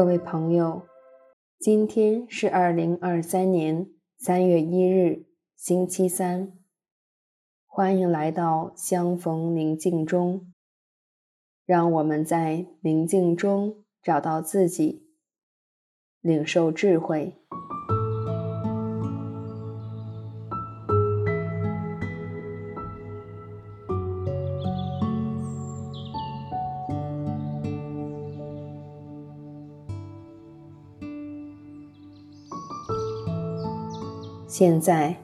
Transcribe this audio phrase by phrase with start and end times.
[0.00, 0.86] 各位朋友，
[1.58, 3.86] 今天是二零二三年
[4.16, 5.26] 三月一日，
[5.56, 6.54] 星期三。
[7.66, 10.54] 欢迎来到相逢宁静中，
[11.66, 15.10] 让我们在宁静中找到自己，
[16.22, 17.34] 领受智慧。
[34.50, 35.16] 现在，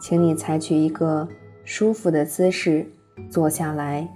[0.00, 1.28] 请你采取一个
[1.64, 2.88] 舒服的姿势
[3.28, 4.08] 坐下来，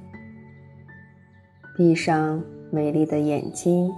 [1.77, 3.93] 闭上美丽的眼睛，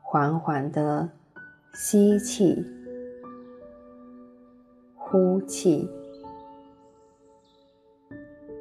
[0.00, 1.06] 缓缓的
[1.74, 2.64] 吸气、
[4.94, 5.86] 呼气，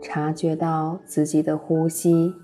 [0.03, 2.35] 察觉到自己的呼吸。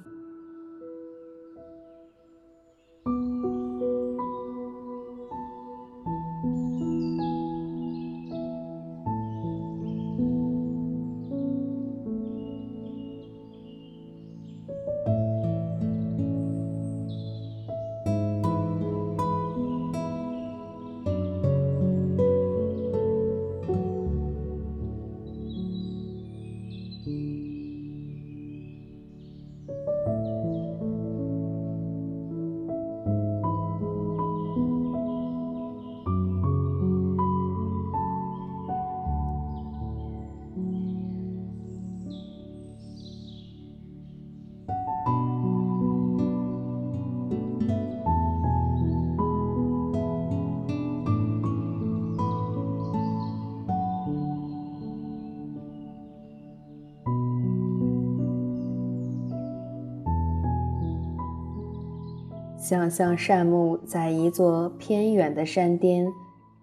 [62.69, 66.05] 想象善目在一座偏远的山巅，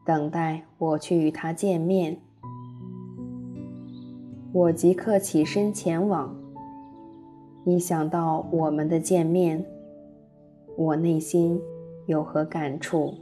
[0.04, 2.18] 等待我去与他见面。
[4.52, 6.36] 我即刻起身前往。
[7.64, 9.64] 一想到我们的见面，
[10.76, 11.58] 我内心
[12.04, 13.14] 有何感触？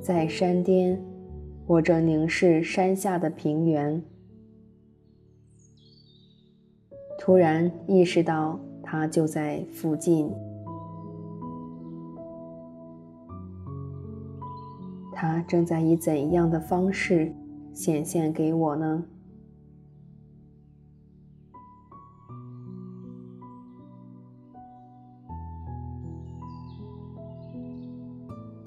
[0.00, 0.98] 在山巅，
[1.66, 4.02] 我正凝视山下的平原，
[7.18, 10.30] 突然意识到他就在附近。
[15.12, 17.30] 他正在以怎样的方式
[17.74, 19.04] 显现给我呢？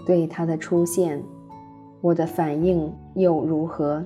[0.06, 1.24] 对他的出现，
[2.02, 4.04] 我的反应又如何？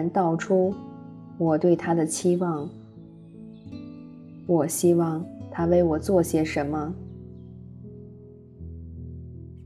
[0.00, 0.74] 然道出
[1.36, 2.66] 我对他的期望。
[4.46, 6.94] 我希望他为我做些什么？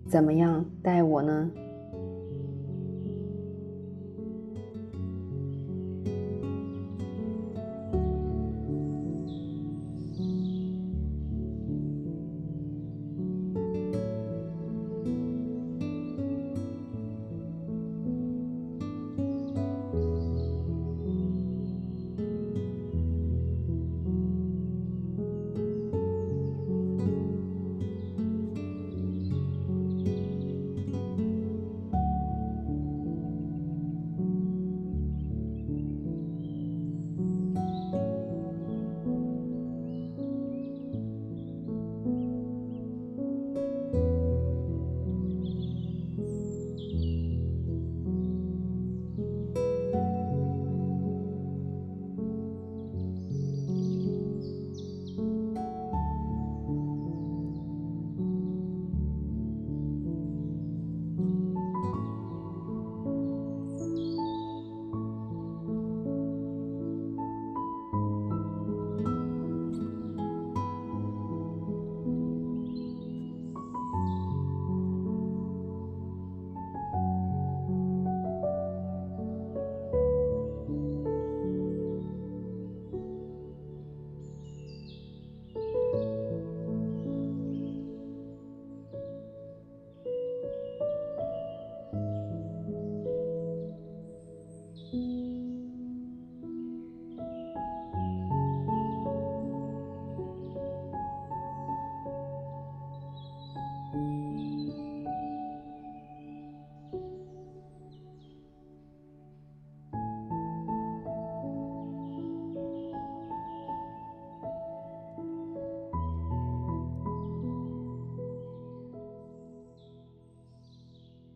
[0.09, 1.49] 怎么样待我呢？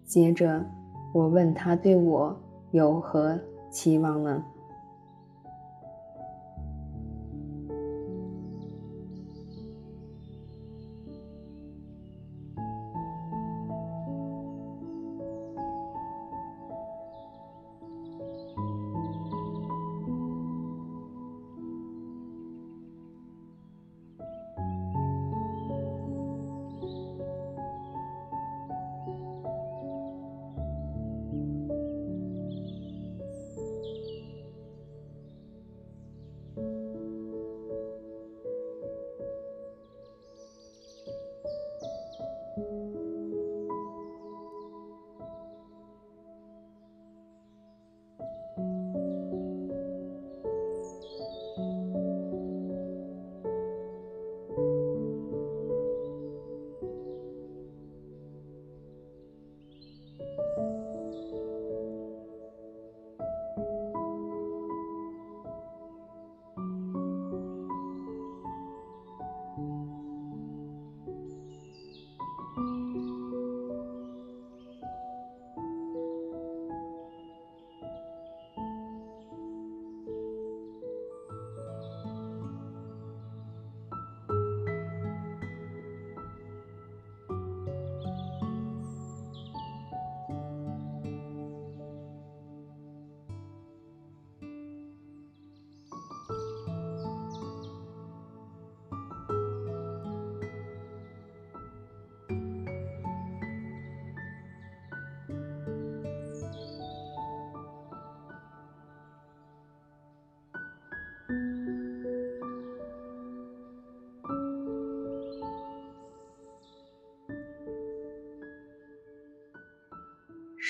[0.08, 0.64] 接着，
[1.12, 2.34] 我问他对我
[2.70, 3.38] 有何
[3.68, 4.42] 期望呢？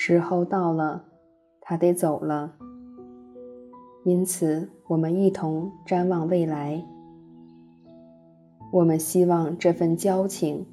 [0.01, 1.03] 时候到了，
[1.59, 2.53] 他得走了。
[4.05, 6.81] 因此，我们一同瞻望未来。
[8.71, 10.65] 我们希望这份交情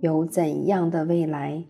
[0.00, 1.64] 有怎样的未来？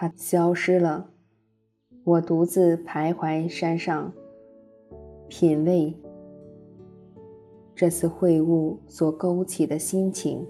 [0.00, 1.10] 它消失了。
[2.04, 4.10] 我独自徘徊山上，
[5.28, 5.94] 品味
[7.74, 10.46] 这次会晤所勾起的心情。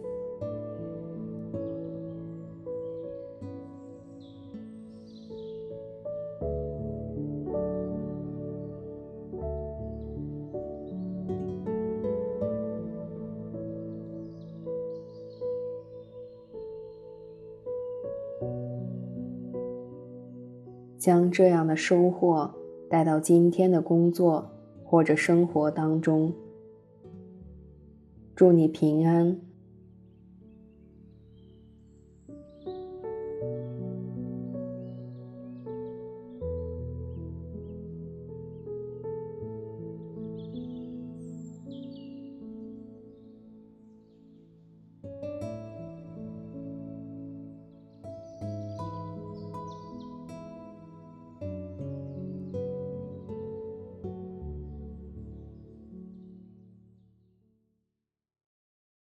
[21.01, 22.55] 将这样的收获
[22.91, 24.51] 带到今天的工作
[24.85, 26.31] 或者生活当中。
[28.37, 29.41] 祝你平安。